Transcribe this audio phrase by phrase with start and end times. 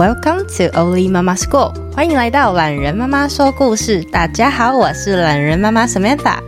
[0.00, 4.02] Welcome to Oli Mama School，欢迎来到懒人妈妈说故事。
[4.04, 6.38] 大家好，我是懒人妈妈 Samantha。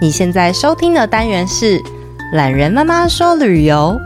[0.00, 1.82] 你现在收听的单元是
[2.34, 3.98] 懒人妈妈说旅游，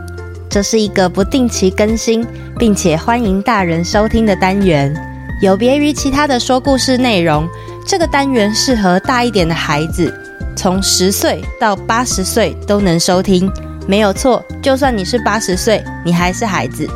[0.49, 2.27] 这是一个不定期更新，
[2.59, 4.97] 并且欢迎大人收听的单元。
[5.43, 7.47] 有别于其他的说故事内容，
[7.87, 10.11] 这个单元适合大一点的孩子，
[10.57, 13.53] 从十岁到八十岁都能收听。
[13.87, 16.89] 没有错，就算你是八十岁，你还是孩子。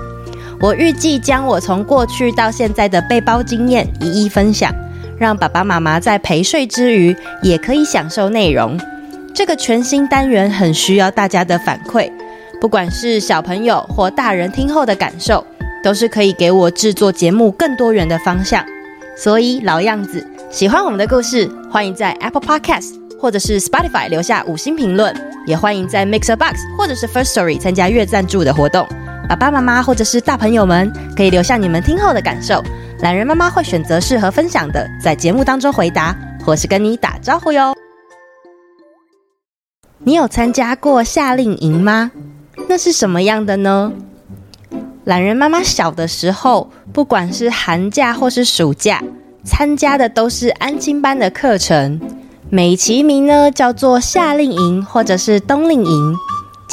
[0.62, 4.72] 我预计将我从过去到现在的背包经验一一分享，
[5.18, 8.78] 让爸爸妈妈在陪睡之余也可以享受内容。
[9.34, 12.08] 这个全新单元很需要大家的反馈，
[12.60, 15.44] 不管是小朋友或大人听后的感受，
[15.82, 18.64] 都是可以给我制作节目更多元的方向。
[19.16, 25.12] 所以老样子，喜欢我们的故事，欢迎在 Apple Podcast 或者是 Spotify 留下五星评论，
[25.44, 28.86] 也欢迎在 Mixer Box 或者是 First Story 参加月赞助的活动。
[29.32, 32.62] 爸爸妈妈或者是大朋友们，可以留下你们听后的感受。
[33.00, 37.74] 懒人妈妈会选择适合分享的，在节目当中回答，或是跟你打招呼哟。
[40.04, 42.12] 你有参加过夏令营吗？
[42.68, 43.90] 那是什么样的呢？
[45.04, 49.02] 懒人妈妈小的时候，不管是寒假或是暑假，
[49.44, 51.98] 参加的都是安亲班的课程，
[52.50, 56.16] 美其名呢叫做夏令营或者是冬令营。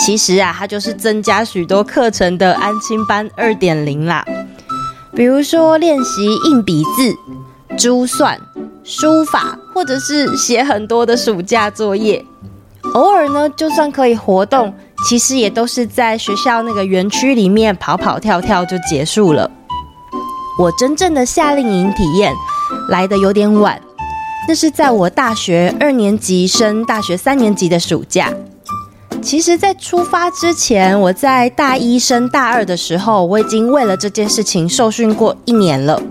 [0.06, 4.26] 其实啊，它就是增加许多课程的安亲班二点零啦。
[5.14, 7.14] 比如说练习硬笔字、
[7.78, 8.40] 珠算、
[8.84, 12.26] 书法，或者是写很多的暑假作业。
[12.94, 14.74] 偶尔呢，就算可以活动，
[15.08, 19.52] 其实也都是在学校那个园区里面跑跑跳跳就结束了。
[20.58, 22.34] 我真正的夏令营体验
[22.88, 23.80] 来的有点晚，
[24.48, 28.34] 那是在我大学二年级升大学三年级的暑假。
[29.22, 36.02] 其实，在出发之前，我在大一升大二的时候，我已经为了这件事情受训过一年了。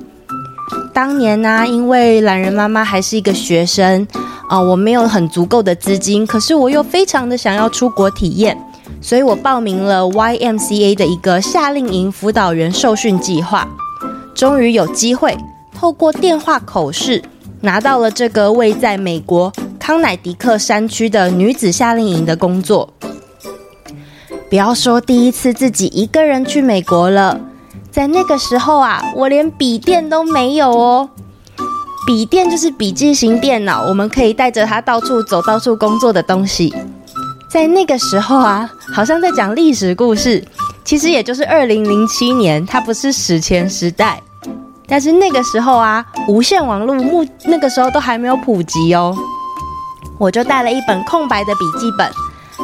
[0.92, 4.06] 当年呢、因为懒人妈妈还是一个学生
[4.48, 8.56] 啊、我没有很足够的资金，可是我又非常的想要出国体验，
[9.00, 13.68] 所以我报名了 YMCA 的一个夏令营辅导员受训计划，
[14.34, 15.36] 终于有机会
[15.74, 17.22] 透过电话口试
[17.60, 19.52] 拿到了这个位在美国
[19.88, 22.92] 康乃狄克山区的女子夏令营的工作。
[24.50, 27.40] 不要说第一次自己一个人去美国了，
[27.90, 31.08] 在那个时候啊，我连笔电都没有哦。
[32.06, 36.74] 笔电就是笔记型电脑，我们可以带着它到处走、到处工作的东西。
[37.50, 40.46] 在那个时候啊，好像在讲历史故事，
[40.84, 44.22] 其实也就是二零零七年，它不是史前时代。
[44.86, 49.16] 但是那个时候啊，无线网络目那个时候都还没有普及哦。
[50.18, 52.10] 我就带了一本空白的笔记本。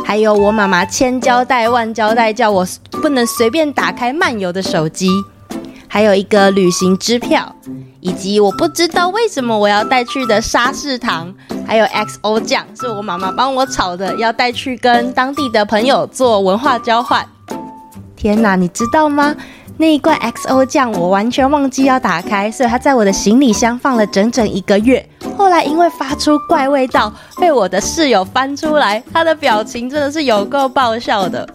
[0.04, 5.08] 还有我妈妈千交代万交代，叫我不能随便打开漫游的手机，
[5.86, 7.54] 还有一个旅行支票，
[8.00, 11.32] 以及我不知道为什么我要带去的沙士糖，
[11.64, 17.24] 还有 XO 酱，是我妈妈帮我炒的，要带去跟当地的朋友做文化交换。
[18.16, 19.34] 天哪，你知道吗？
[19.76, 25.04] 那一罐 XO 酱我完全忘记要打开，所以它在我的行李箱放了整整一个月。
[25.36, 31.48] 后来因为发出怪味道，被我的室友翻出来，他的表情真的是有够爆笑的。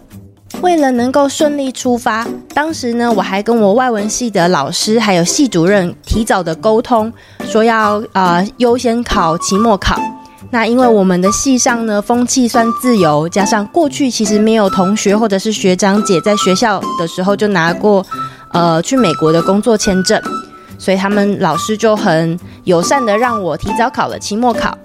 [0.60, 7.10] 为了能够顺利出发，当时呢我还跟我外文系的老师还有系主任提早的沟通，
[7.46, 9.98] 说要呃优先考期末考。
[10.50, 18.04] 那因为我们的系上呢风气算自由，加上过去其实没有同学或者是学长姐在学校的时候就拿过
[18.52, 20.20] 呃去美国的工作签证。
[20.76, 24.76] 所以他们老师就很友善的让我提早考了期末考。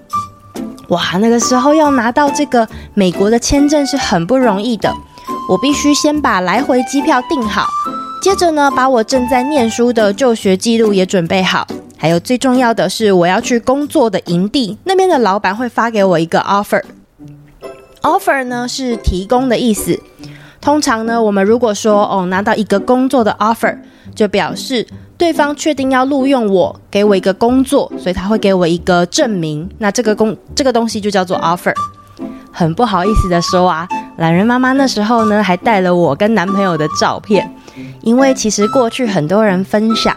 [0.88, 4.92] 哇，那个时候要拿到这个美国的签证是很不容易的。
[5.48, 7.66] 我必须先把来回机票订好，
[8.22, 11.66] 接着呢，把我正在念书的就学记录也准备好。
[11.96, 16.82] 还有最重要的是，我要去工作的营地，那边的老板会发给我一个 offer。
[18.02, 20.00] offer 呢是提供的意思。
[20.60, 23.76] 通常呢，我们如果说哦拿到一个工作的 offer，
[24.14, 24.86] 就表示。
[25.18, 29.66] 对方确定要录用我，给我一个工作，所以他会给我一个证明。
[29.78, 31.72] 那这个工这个东西就叫做 offer。
[32.52, 33.88] 很不好意思的说啊，
[34.18, 37.50] 懒人妈妈那时候呢还带了我跟男朋友的照片，
[38.02, 40.14] 因为其实过去很多人分享，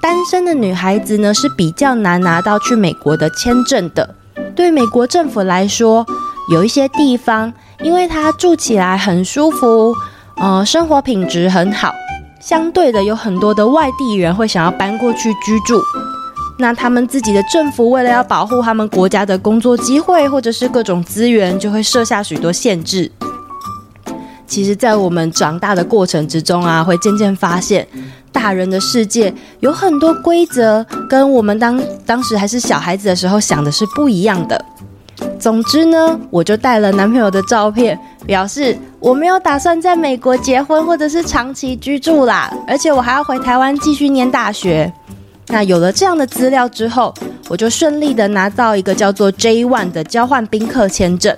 [0.00, 4.14] 单身的女孩子呢是比较难拿到去美国的签证的。
[4.54, 6.06] 对美国政府来说，
[6.50, 7.52] 有一些地方，
[7.82, 9.94] 因为它住起来很舒服，
[10.36, 11.92] 呃，生活品质很好。
[12.40, 15.82] 相对的，有很多的外地人会想要搬过去居住，
[16.58, 23.10] 那他们自己的政府为了要保护他们国家的工作机会或者是各种资源，就会设下许多限制。
[24.46, 27.86] 其实，在我们长大的过程之中啊，会渐渐发现，
[28.40, 34.64] 大人的世界，有很多规则跟我们当当时还是小孩子的时候想的是不一样的。
[35.40, 44.92] 总之呢，我就带了男朋友的照片，表示我没有打算在美国结婚或者是长期居住啦，而且我还要回台湾继续念大学。
[45.48, 47.12] 那有了这样的资料之后，
[47.48, 51.36] 我就顺利的拿到一个叫做 J one 的交换宾客签证。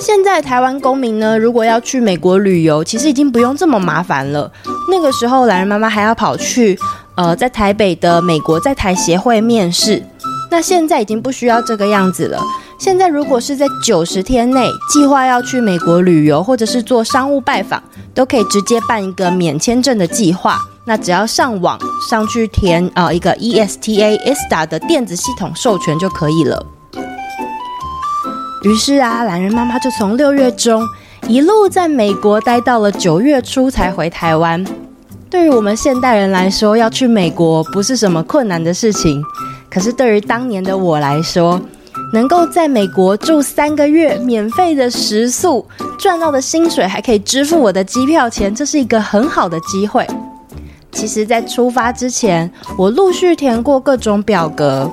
[0.00, 4.50] 现在台湾公民呢，如果要去美国旅游，其实已经不用这么麻烦了。
[4.90, 6.78] 那个时候，懒人妈妈还要跑去
[7.14, 10.02] 呃，在台北的美国在台协会面试。
[10.50, 12.40] 那现在已经不需要这个样子了。
[12.78, 17.82] 现在如果是在九十天内计划要去美国旅游，或者是做商务拜访，
[18.12, 20.58] 都可以直接办一个免签证的计划。
[20.84, 21.78] 那只要上网
[22.10, 26.66] 上去填啊、呃、一个 ESTA ESTA 的电子系统授权就可以了。
[28.64, 30.82] 于是啊，懒人妈妈就从六月中
[31.28, 34.64] 一路在美国待到了九月初才回台湾。
[35.28, 39.22] 对于我们现代人来说，要去美国不是什么困难的事情。
[39.70, 41.60] 可是对于当年的我来说，
[42.14, 45.66] 能够在美国住三个月，免费的食宿，
[45.98, 50.06] 赚到的薪水还可以支付我的机票钱，这是一个很好的机会。
[50.90, 54.90] 其实，在出发之前，我陆续填过各种表格。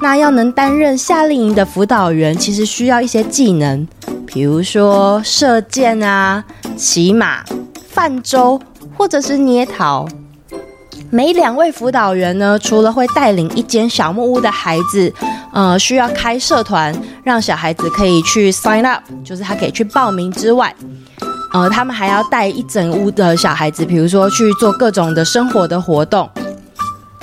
[0.00, 3.86] 那要能担任夏令营的辅导员，其实需要一些技能，
[4.26, 6.44] 比如说射箭啊、
[6.76, 7.42] 骑马、
[7.88, 8.60] 泛舟，
[8.96, 10.06] 或者是捏陶。
[11.10, 15.12] 每两位辅导员呢，除了会带领一间小木屋的孩子，
[15.52, 16.94] 呃，需要开社团，
[17.24, 20.72] 让小孩子可以去 sign up，就是他可以去报名之外，
[21.52, 26.30] 呃，他们还要带一整屋的小孩子，比如说去做各种的生活的活动。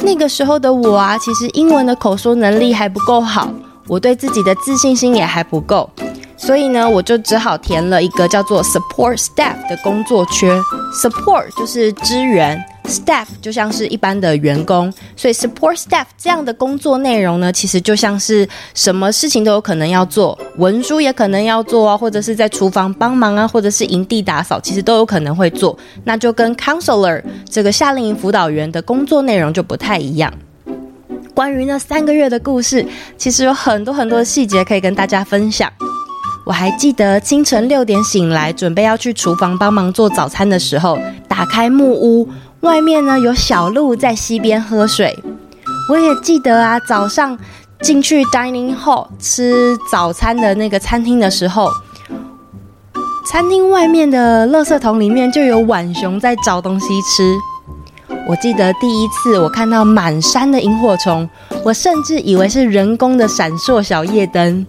[0.08, 3.52] 那个时候的我啊，其实英文的口说能力还不够好，
[3.88, 5.90] 我对自己的自信心也还不够，
[6.38, 10.58] 所以呢，我就只好填了一个叫做 support staff 的工作缺
[11.04, 12.58] ，support 就是支援。
[12.88, 25.78] Staff 就像是一般的员工，所以 support staff 这样的工作内容呢，其实就像是什么事情都有可能要做，文书也可能要做啊，或者是在厨房帮忙啊，或者是营地打扫，其实都有可能会做。
[26.06, 30.34] 那就跟 counselor 这个夏令营辅导员的工作内容就不太一样。
[31.34, 32.86] 关于那三个月的故事，
[33.18, 35.70] 其实有很多很多的细节可以跟大家分享。
[36.46, 40.98] 我还记得清晨六点醒来，准备要去厨房帮忙做早餐的时候，
[41.28, 42.28] 打开木屋。
[42.62, 45.18] 外面呢，有小鹿在溪边喝水，
[45.90, 47.38] 我也记得啊，早上
[47.82, 51.70] 进去 dining hall 吃早餐的那个餐厅的时候，
[53.30, 57.38] 餐厅外面的垃圾桶里面就有浣熊在找东西吃。
[58.28, 61.30] 我记得第一次我看到满山的萤火虫，
[61.64, 64.66] 我甚至以为是人工的闪烁小夜灯。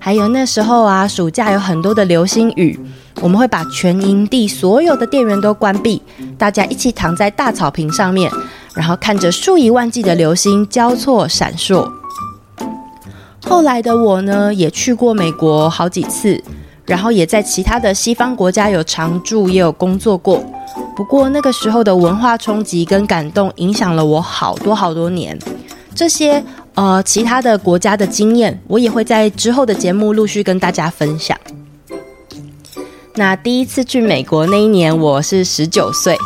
[0.00, 2.78] 还有那时候啊，暑假有很多的流星雨。
[3.20, 6.00] 我们会把全营地所有的电源都关闭，
[6.38, 8.30] 大家一起躺在大草坪上面，
[8.74, 11.90] 然后看着数以万计的流星交错闪烁。
[13.44, 16.42] 后来的我呢，也去过美国好几次，
[16.86, 20.44] 然后也在其他的西方国家有常住，也有工作过。
[20.94, 25.38] 不过那个时候的文化冲击跟感动，影响了我好多好多年。
[25.94, 26.42] 这些
[26.74, 31.36] 呃其他的国家的经验，我也会在之后的节目陆续跟大家分享。
[33.18, 36.16] 那第一次去美国那一年，我是十九岁。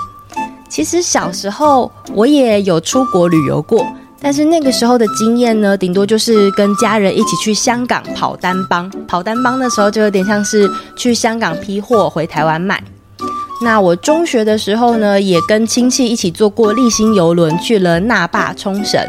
[0.68, 3.86] 其实小时候我也有出国旅游过，
[4.20, 8.90] 但是那个时候的经验呢，顶多就是跟家人一起去香港跑单帮。
[9.08, 12.84] 跑单帮的时候，就有点像是去香港批货回台湾卖。
[13.62, 19.02] 那我中学的时候呢，也跟亲戚一起坐过立新邮轮去了那霸冲绳。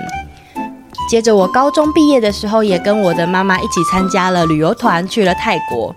[1.10, 5.94] 接着我高中毕业的时候，也跟我的妈妈一起参加了旅游团去了泰国。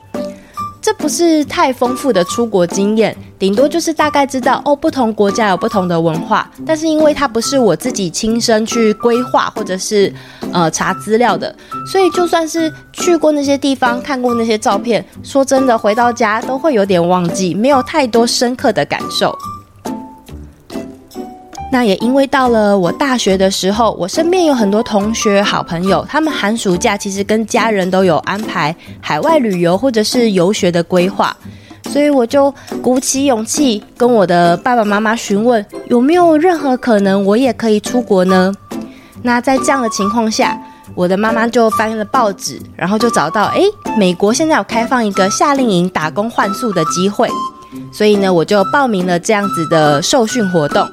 [0.87, 6.49] 这不是太丰富的出国经验，顶多就是大概知道哦，不同国家有不同的文化。
[6.64, 10.14] 但是因为它不是我自己亲身去规划或者是
[10.52, 11.52] 呃查资料的，
[11.90, 19.37] 所以就算是去过那些地方，看过那些照片，说真的，回到家都会有点忘记，没有太多深刻的感受。
[21.70, 31.37] 那也因为到了我大学的时候，我身边有很多同学、好朋友，他们寒暑假其实跟家人都有安排海外旅游或者是游学的规划，
[31.90, 38.54] 所以我就鼓起勇气跟我的爸爸妈妈询问，有没有任何可能我也可以出国呢？
[39.23, 40.56] 那在这样的情况下，
[40.94, 43.64] 我的妈妈就翻了报纸，然后就找到，诶，
[43.99, 47.28] 美国现在有开放一个夏令营打工换宿的机会，
[47.92, 50.88] 所以呢，我就报名了这样子的受训活动。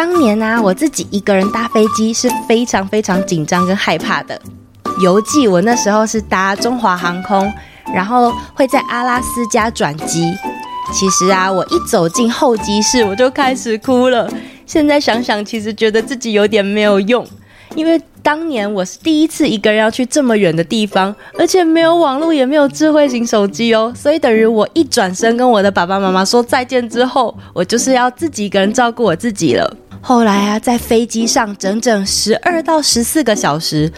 [0.00, 4.40] 当年、啊，我自己一个人搭飞机是非常非常紧张跟害怕的。
[5.02, 7.52] 邮寄我那时候是搭中华航空，
[7.94, 10.34] 然后会在阿拉斯加转机。
[10.90, 14.26] 其实啊，我一走进候机室，我就开始哭了。
[14.64, 17.26] 现在想想，其实觉得自己有点没有用，
[17.74, 23.92] 因为当年我是第一次一个人要去这么远的地方，而且没有网络，也没有智慧型手机哦。
[23.96, 29.76] 所以等于我一转身跟我的爸爸妈妈说再见之后，我就是要自己一个人照顾我自己了。
[30.02, 33.92] 后来啊，在飞机上整整十二到十四个小时，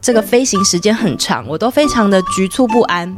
[0.00, 3.16] 这个飞行时间很长，我都非常的局促不安。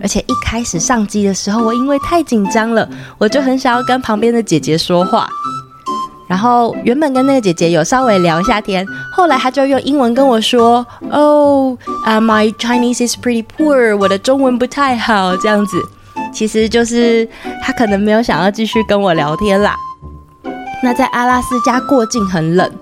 [0.00, 5.28] 而且一开始上机的时候，我因为太紧张了，我就很想要跟旁边的姐姐说话。
[6.32, 15.76] 然后原本跟那个姐姐有稍微聊一下天，后来她就用英文跟我说：“Oh, my Chinese is pretty poor。”我的中文不太好，这样子，
[16.32, 17.28] 其实就是
[17.62, 19.76] 她可能没有想要继续跟我聊天啦。
[20.82, 22.72] 那在阿拉斯加过境很冷。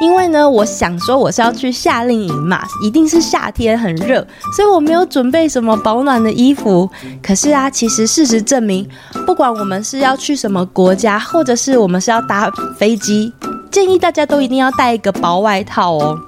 [0.00, 6.88] 因为呢，我想说我是要去夏令营嘛，一定是夏天很热，所以我没有准备什么保暖的衣服。
[7.22, 8.86] 可是啊，其实事实证明，
[9.24, 13.32] 不管我们是要去什么国家，或者是我们是要搭飞机，
[13.70, 16.18] 建议大家都一定要带一个薄外套哦。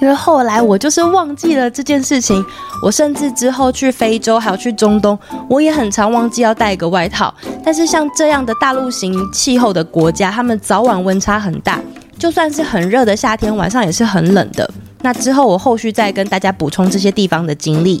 [0.00, 2.42] 因为后来我就是忘记了这件事情，
[2.82, 7.32] 我甚至之后去非洲还有去中东，我也很常忘记要带一个外套。
[7.62, 11.78] 但是像这样的大陆型气候的国家，他们早晚温差很大。
[12.20, 14.70] 就算是很热的夏天，晚上也是很冷的。
[15.00, 18.00] 那之后我后续再跟大家补充这些地方的经历。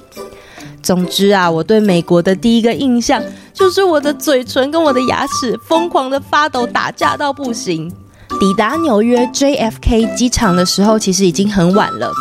[0.82, 3.22] 总之啊，我对美国的第一个印象
[3.54, 7.90] 就是我的嘴唇跟我的牙齿疯狂的发抖，打架到不行。
[8.38, 12.12] 抵达纽约 JFK 机场的时候，其实已经很晚了。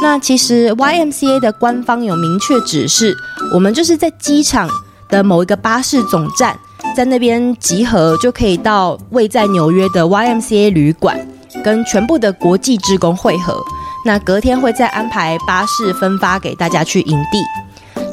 [0.00, 3.16] 那其实 YMCA 的官方有明确指示，
[3.52, 4.70] 我们就是在机场
[5.08, 6.56] 的某一个巴士总站，
[6.96, 11.26] 在那边集合，就可以到位在纽约的 YMCA 旅馆。
[11.64, 13.58] 跟全部的国际职工会合，
[14.04, 17.42] 那隔天会再安排巴士分发给大家去营地。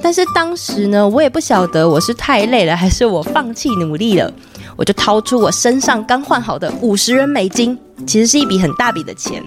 [0.02, 4.32] 但是当时呢，我也不晓得我是太累了，还是我放弃努力了，
[4.76, 9.44] 我就掏出我身上刚换好的五十元美金，其实是一笔很大笔的钱，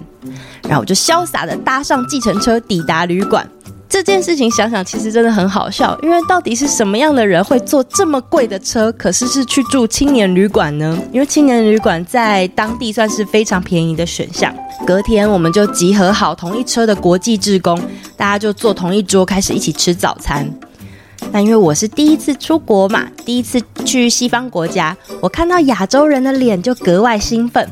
[0.64, 3.48] 然后我就潇洒的搭上计程车抵达旅馆。
[3.88, 10.96] 这件事情想想其实真的很好笑，因为到底是什么样的人会坐这么贵的车，可是是去住青年旅馆呢？
[11.10, 14.54] 因为青年旅馆在当地算是非常便宜的选项。
[14.86, 17.80] 隔天我们就集合好同一车的国际志工，
[18.16, 20.48] 大家就坐同一桌开始一起吃早餐。
[21.32, 27.66] 那因为我是第一次出国嘛，第一次去西方国家，我看到亚洲人的脸就格外兴奋。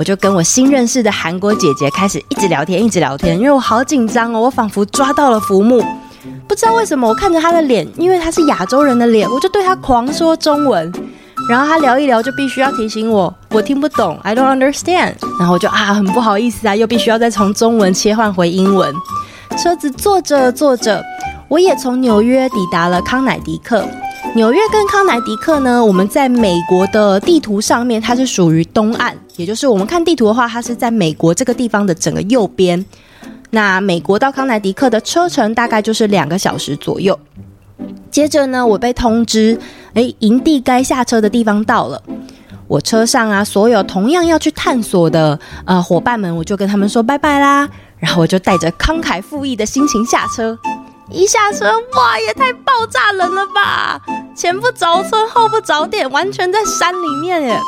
[0.00, 5.84] 我就跟我新认识的韩国姐姐开始一直聊天，一直聊天，因为我好紧张哦，我仿佛抓到了浮木，
[6.48, 10.90] 不知道为什么，我看着她的脸，因为她是亚洲人的脸，我就对她狂说中文，
[11.50, 18.94] 然后她聊一聊就必须要提醒我，我听不懂，I don't understand，然后我就啊很不好意思啊，又必须要再从中文切换回英文，
[19.58, 21.04] 车子坐着坐着，
[21.46, 23.86] 我也从纽约抵达了康乃狄克。
[24.36, 32.82] 纽约跟康乃迪克呢，我们在美国的地图上面，它是属于东岸，也就是我们看地图的话，它是在美国这个地方的整个右边。
[33.50, 37.18] 那美国到康乃迪克的车程大概就是两个小时左右。
[38.10, 39.58] 接着呢，我被通知，
[39.94, 42.00] 诶，营地该下车的地方到了。
[42.68, 47.68] 我车上啊，所有同样要去探索的呃伙伴们，我就跟他们说拜拜啦。
[47.98, 50.56] 然后我就带着慷慨赴义的心情下车。
[51.12, 54.00] 一下车，哇，也太爆炸人了吧！
[54.34, 57.58] 前不着村后不着店，完全在山里面耶。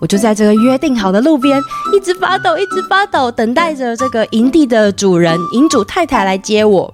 [0.00, 1.60] 我就在这个约定好的路边，
[1.94, 6.92] 一直发抖，一直发抖，等待着这个营地的主人营主太太来接我。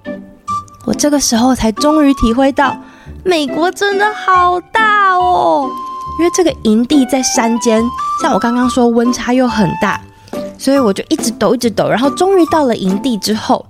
[0.84, 2.76] 我这个时候才终于体会到，
[3.24, 5.70] 美国真的好大哦。
[6.18, 7.82] 因为这个营地在山间，
[8.22, 10.00] 像我刚刚说，温差又很大，
[10.58, 13.64] 所以我就一直抖，一直抖，然后终于到了营地之后。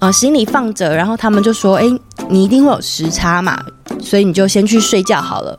[0.00, 1.84] 呃，行李放着，然后他们就说：“哎，
[2.30, 3.62] 你一定会有时差嘛，
[4.02, 5.58] 所以你就先去睡觉好了。”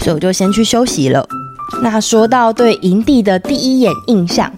[0.00, 1.26] 所以我就先去休息了。
[1.82, 4.52] 那说到对营地的第一眼印象，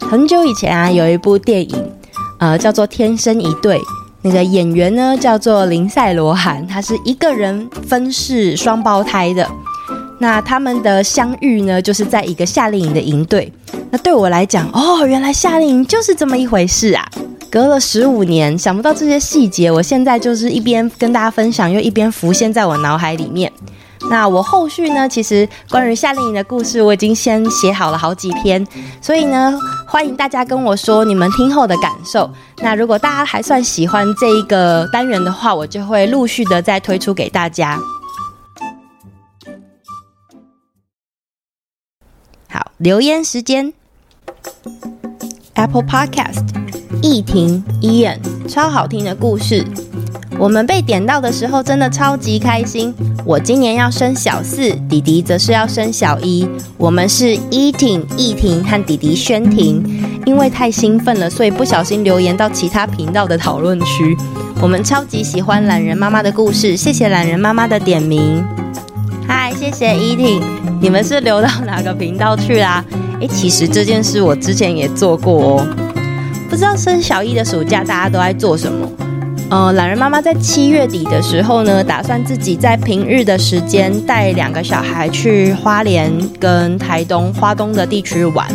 [0.00, 1.90] 很久以前啊，有一部电影，
[2.38, 3.78] 呃，叫做《天生一对》，
[4.22, 9.48] 那个演员呢叫做林赛罗韩，他是一个人分饰双胞胎的。
[10.18, 13.52] 那他们的相遇呢，就是在一个夏令营的营队。
[13.90, 17.08] 那对我来讲，哦，原来夏令营就是这么一回事啊。
[17.50, 23.52] 隔了十五年，想不到这些细节，我现在就是一边跟大家分享，又一边浮现在我脑海里面。
[24.08, 28.64] 那我后续呢，其实关于夏令营的故事，我已经先写好了好几篇，
[29.02, 29.52] 所以呢，
[29.86, 32.30] 欢迎大家跟我说你们听后的感受。
[32.62, 37.78] 那如果大家还算喜欢这一个单元的话，我就会陆续的再推出给大家。
[42.48, 43.72] 好，留言时间
[45.54, 46.59] ，Apple Podcast。
[47.02, 49.64] 易婷，Ian，超好听的故事。
[50.38, 52.94] 我们被点到的时候真的超级开心。
[53.24, 56.48] 我今年要升小四，弟弟则是要升小一。
[56.76, 59.82] 我们是依婷、易婷和弟弟轩婷，
[60.24, 64.16] 因为太兴奋了，所以不小心留言到其他频道的讨论区。
[64.60, 68.44] 我们超级喜欢懒人妈妈的故事，谢谢懒人妈妈的点名。
[69.26, 70.42] 嗨，谢谢依婷，
[70.80, 72.84] 你们是留到哪个频道去啦？
[73.20, 75.66] 诶，其实这件事我之前也做过哦。
[76.50, 78.86] 不知道生小一的暑假大家都在做什么？
[79.50, 88.46] 呃，懒人妈妈在七月底的时候呢，打算自己在平日的时间带两个小孩去花莲跟台东、花东的地区玩。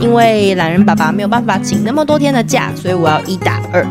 [0.00, 3.86] 因为懒人爸爸没有办法请那么多天的假，所以我要一打二。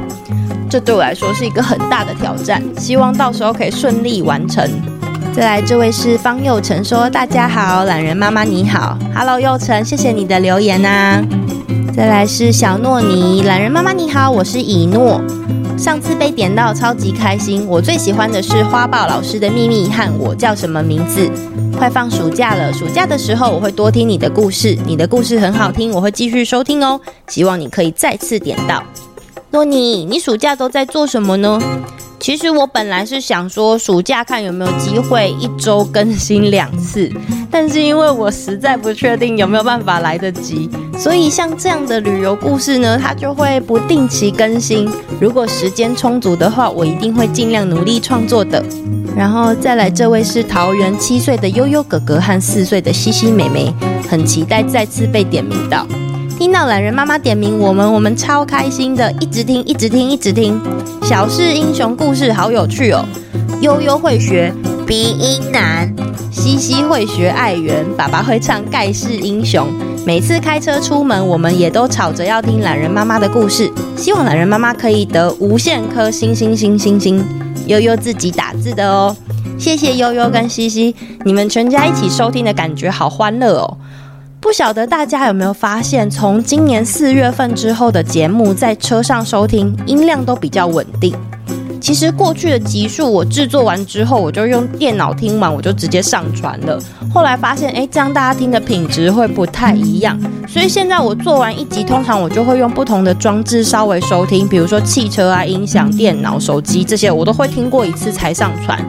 [0.69, 4.69] 这对我来说是一个很大的挑战，希望到时候可以顺利完成。
[5.33, 11.23] 再来，这位是方佑成说：“大家好，懒人妈妈你好，Hello 佑成，谢谢你的留言呐、啊。”
[11.95, 15.21] 再来是小诺尼，懒人妈妈你好，我是以诺。
[15.77, 17.65] 上次被点到，超级开心。
[17.65, 21.31] 我最喜欢的是花豹老师的秘密和我叫什么名字。
[21.77, 26.99] 快放暑假了，暑假的时候我会多听你的故事，你的故事很好听，我会继续收听哦。
[27.29, 28.83] 希望你可以再次点到。
[29.51, 31.61] 诺尼，你暑假都在做什么呢？
[32.19, 37.11] 其实我本来是想说，暑假看有没有机会一周更新两次，
[37.51, 44.89] 但是因为我实在不确定有没有办法来得及，所以像这样的旅游故事呢，它就会不定期更新。
[45.19, 48.63] 如果时间充足的话，我一定会尽量努力创作的。
[49.15, 53.71] 然后再来，这位是桃园七岁的悠悠哥哥和四岁的西西妹妹，
[54.09, 55.85] 很期待再次被点名到。
[56.37, 60.59] 听到懒人妈妈点名我们，我们超开心的，一直听，一直听，一直听。
[61.01, 63.05] 小事英雄故事好有趣哦！
[63.61, 64.53] 悠悠会学
[64.85, 65.89] 鼻音男，
[66.31, 69.65] 西西会学爱媛，爸爸会唱盖世英雄。
[70.05, 73.71] 每次开车出门，我们也都吵着要听懒人妈妈的故事。
[73.95, 77.23] 希望懒人妈妈可以得无限颗星星星星星。
[77.67, 79.15] 悠悠自己打字的哦，
[79.57, 80.93] 谢谢悠悠跟西西，
[81.23, 83.77] 你们全家一起收听的感觉好欢乐哦。
[84.45, 91.15] 不晓得大家有没有发现，从今年四月份之后的节目，在车上收听音量都比较稳定。
[91.81, 96.79] 其实过去的集数我制作完之后，我就用电脑听完，我就直接上传了。
[97.11, 100.15] 后来发现，诶，这样大家听的品质会不太一样。
[100.47, 108.79] 所以现在我做完一集，通常我就会用不同的装置稍微收听，比如说汽车啊、音响、电脑、手机这些，我都会听过一次才上传，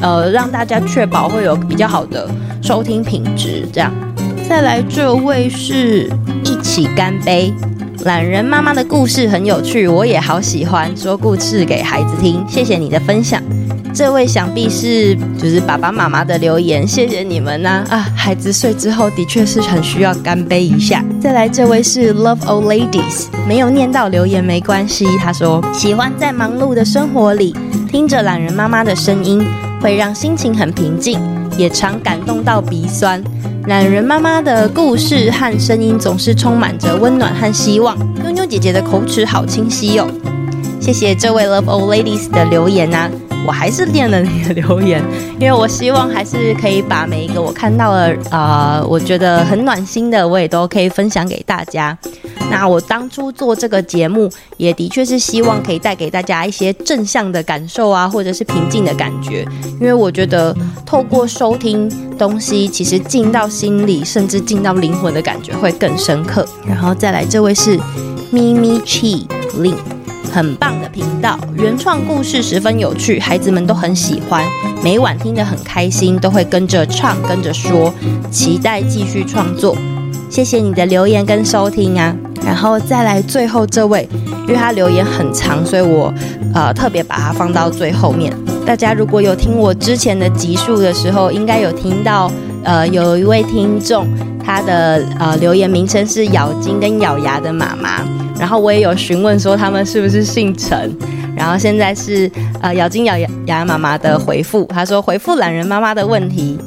[0.00, 2.26] 呃，让大家确保会有比较好的
[2.62, 3.92] 收听品质，这样。
[4.48, 6.10] 再来这位是
[6.44, 7.52] 一起干杯，
[8.04, 12.44] 懒人妈妈的故事很有趣，我也好喜欢说故事给孩子听。
[12.48, 13.42] 谢谢你的分享。
[13.94, 21.04] 这位想必是就是爸爸妈妈的留言，谢谢你们呐啊，孩子睡之后的确是很需要干杯一下。
[21.20, 25.06] 再来这位是 Love Old Ladies，没有念到留言没关系。
[25.18, 27.54] 他说喜欢在忙碌的生活里
[27.90, 29.44] 听着懒人妈妈的声音，
[29.80, 31.18] 会让心情很平静，
[31.58, 33.22] 也常感动到鼻酸。
[33.66, 37.96] 懒人妈妈的故事和声音总是充满着温暖和希望。
[38.20, 40.10] 妞妞姐姐的口齿好清晰哟、哦，
[40.80, 43.08] 谢谢这位 Love Old Ladies 的留言呐、
[43.46, 45.00] 我还是念了你的留言，
[45.38, 51.96] 因为我希望还是可以把每一个我看到的啊、呃，我觉得很暖心的，我也都可以分享给大家。
[52.50, 59.46] 那我当初做这个节目，也的确是希望可以带给大家一些正向的感受啊，或者是平静的感觉。
[59.80, 66.46] 因为我觉得透过收听东西，其实进到心里，甚至进到灵魂的感觉会更深刻。
[66.66, 67.78] 然后再来，这位是
[68.30, 69.26] 咪咪 Chi
[69.56, 69.76] Lin，
[70.30, 74.44] 很棒的频道，原创故事十分有趣，孩子们都很喜欢，
[74.84, 77.92] 每晚听得很开心，都会跟着唱，跟着说，
[78.30, 79.74] 期待继续创作。
[80.30, 82.14] 谢谢你的留言跟收听啊。
[82.44, 84.08] 然后再来最后这位，
[84.42, 86.12] 因为他留言很长，所以我
[86.54, 88.32] 呃特别把它放到最后面。
[88.66, 92.30] 大家如果有听我之前的集数的时候，应该有听到
[92.64, 94.06] 呃有一位听众，
[94.44, 98.02] 他的呃留言名称是咬金跟咬牙的妈妈。
[98.38, 100.92] 然后我也有询问说他们是不是姓陈。
[101.36, 106.58] 然后现在是呃咬金咬牙牙妈妈的回复，他说回复懒人妈妈的问题。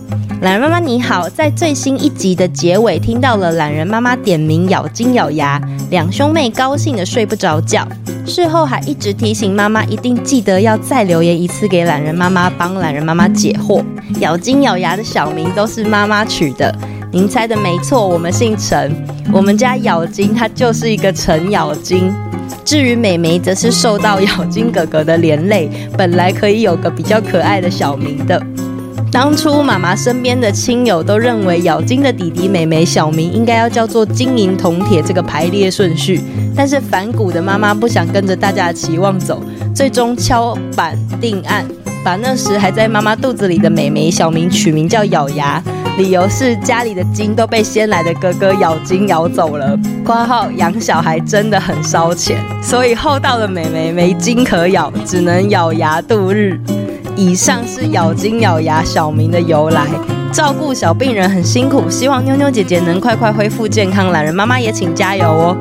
[0.45, 7.83] 懒人妈妈你好，在最新一集的结尾听到了懒人妈妈点名咬金咬牙，两兄妹高兴得睡不着觉，
[8.27, 13.83] 事后还一直提醒妈妈一定记得要再留言一次给懒人妈妈，帮懒人妈妈解惑。
[14.19, 16.71] 咬金咬牙的小名都是妈妈取的，
[17.11, 18.95] 您猜的没错，我们姓陈，
[19.33, 22.13] 我们家咬金他就是一个程咬金，
[22.63, 28.39] 至于美眉则是受到咬金哥哥的连累，本来可以有个比较可爱的小名的。
[29.15, 36.21] 当初妈妈身边的亲友都认为咬金的弟弟妹妹小明应该要叫做金银铜铁这个排列顺序，
[36.53, 39.41] 但是反骨的妈妈不想跟着大家的期望走，
[39.73, 41.65] 最终敲板定案，
[42.03, 45.63] 把那时还在妈妈肚子里的妹妹小明取名叫咬牙。
[45.97, 49.79] 理由是家里的金都被先来的哥哥咬金咬走了。
[50.03, 56.59] 括号养小孩真的很烧钱，所以后到的妹妹没金可咬，只能咬牙度日。
[57.15, 59.87] 以上是咬金咬牙小明的由来。
[60.31, 64.11] 照顾小病人很辛苦，希望妞妞姐姐能快快恢复健康。
[64.11, 65.57] 懒人妈妈也请加油哦。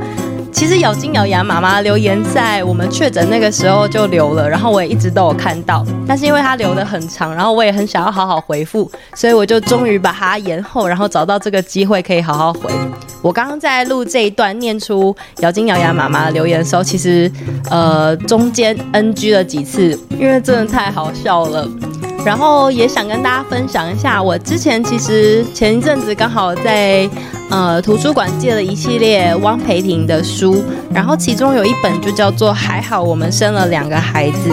[0.54, 12.70] 其实咬金咬牙妈妈留言在我们确诊那个时候就留了，然后我也一直都有看到，但是因为它留得很长，然后我也很想要好好回复，所以我就终于把它延后，然后找到这个机会可以好好回。
[13.20, 17.30] 我刚刚在录这一段念出咬金咬牙妈妈留言的时候，其实
[17.68, 21.68] 呃中间 NG 了几次，因为真的太好笑了。
[22.24, 27.08] 然后也想跟大家分享一下，我之前其实前一阵子刚好在
[27.50, 34.48] 呃图书馆借了一系列汪培婷的书，然后其中有一本就叫做《还好我们生了两个孩子》。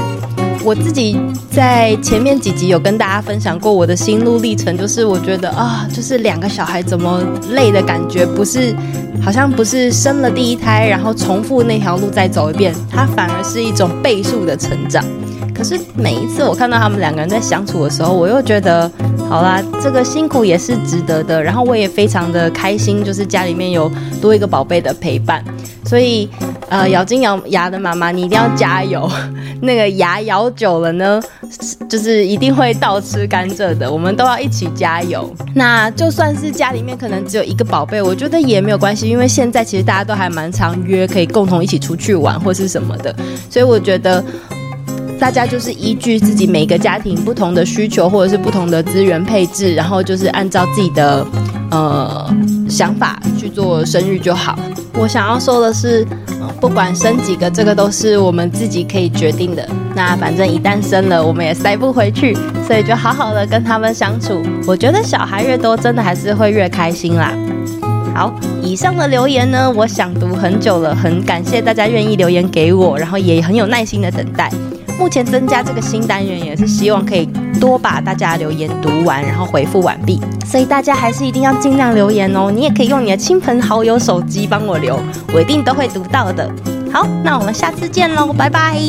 [0.64, 1.18] 我自己
[1.50, 7.20] 在前面几集有跟大家分享过我的心路历程，就是我觉得啊，就是两个小孩怎么
[7.54, 8.76] 累的感觉，不是
[9.24, 15.04] 好像不是生了第一胎，然后重复那条路再走一遍，它反而是一种倍数的成长。
[15.54, 18.90] 可是每一次我看到他们两个人在相处的时候，我又觉得，
[19.30, 21.42] 好啦，这个辛苦也是值得的。
[21.42, 25.44] 然后我也非常的开心，就是家里面有多一个宝贝的陪伴。
[25.86, 26.30] 所以，
[26.70, 29.10] 呃，咬金咬牙的妈妈，你一定要加油。
[29.62, 31.22] 那个牙咬久了呢，
[31.88, 33.92] 就是一定会倒吃甘蔗的。
[33.92, 35.32] 我们都要一起加油。
[35.54, 43.16] 那就算是家里面可能只有一个宝贝，我觉得也没有关系，因为现在其实大家都还蛮常约，可以共同一起出去玩或是什么的。
[43.50, 44.24] 所以我觉得。
[45.22, 51.24] 大家就是依据自己每个家庭不同的需求，或者是不同的资源配置，然后就是按照自己的
[51.70, 52.36] 呃
[52.68, 54.58] 想法去做生育就好。
[54.96, 56.04] 我想要说的是，
[56.60, 59.64] 不管生几个，这个都是我们自己可以决定的。
[59.94, 64.42] 那反正一旦生了，我们也塞不回去，所以就好好的跟他们相处。
[64.66, 67.32] 我觉得小孩越多，真的还是会越开心啦。
[68.16, 74.52] 好，以上的留言呢，我想读很久了，很感谢大家愿意留言给我，然后也很有耐心的等待。
[75.02, 77.26] 目前增加这个新单元，也是希望可以
[77.60, 80.22] 多把大家留言读完，然后回复完毕。
[80.46, 82.52] 所以大家还是一定要尽量留言哦。
[82.52, 85.00] 你也可以用你的亲朋好友手机帮我留，
[85.34, 86.48] 我一定都会读到的。
[86.94, 88.80] 好，那我们下次见喽，拜拜。